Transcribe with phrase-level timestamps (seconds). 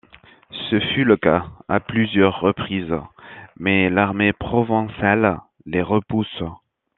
[0.67, 2.95] Ce fut le cas à plusieurs reprises,
[3.57, 6.41] mais l’armée provençale les repousse.